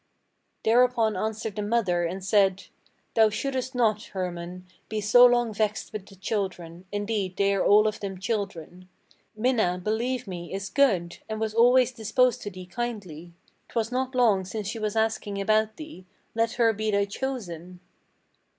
'"Thereupon 0.65 1.15
answered 1.15 1.55
the 1.55 1.61
mother, 1.61 2.05
and 2.05 2.25
said: 2.25 2.63
"Thou 3.13 3.29
shouldest 3.29 3.75
not, 3.75 4.03
Hermann, 4.13 4.65
Be 4.89 4.99
so 4.99 5.23
long 5.27 5.53
vexed 5.53 5.93
with 5.93 6.07
the 6.07 6.15
children: 6.15 6.85
indeed, 6.91 7.37
they 7.37 7.53
are 7.53 7.63
all 7.63 7.87
of 7.87 7.99
them 7.99 8.17
children. 8.19 8.89
Minna, 9.35 9.77
believe 9.83 10.25
me, 10.25 10.51
is 10.55 10.71
good, 10.71 11.19
and 11.29 11.39
was 11.39 11.53
always 11.53 11.91
disposed 11.91 12.41
to 12.41 12.49
thee 12.49 12.65
kindly. 12.65 13.31
'Twas 13.69 13.91
not 13.91 14.15
long 14.15 14.43
since 14.43 14.67
she 14.67 14.79
was 14.79 14.95
asking 14.95 15.39
about 15.39 15.75
thee. 15.77 16.07
Let 16.33 16.53
her 16.53 16.73
be 16.73 16.89
thy 16.89 17.05
chosen!" 17.05 17.79